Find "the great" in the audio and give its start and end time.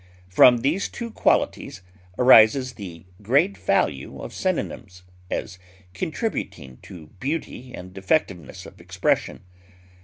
2.73-3.55